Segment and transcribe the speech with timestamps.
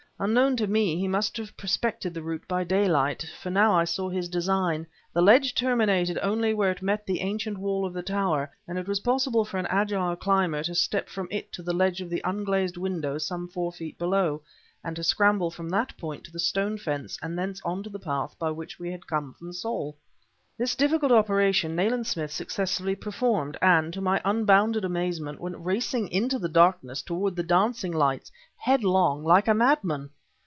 [0.23, 4.07] Unknown to me he must have prospected the route by daylight, for now I saw
[4.07, 4.85] his design.
[5.13, 8.87] The ledge terminated only where it met the ancient wall of the tower, and it
[8.87, 12.21] was possible for an agile climber to step from it to the edge of the
[12.23, 14.43] unglazed window some four feet below,
[14.83, 17.97] and to scramble from that point to the stone fence and thence on to the
[17.97, 19.97] path by which we had come from Saul.
[20.57, 26.37] This difficult operation Nayland Smith successfully performed, and, to my unbounded amazement, went racing into
[26.37, 30.11] the darkness toward the dancing light, headlong, like a madman!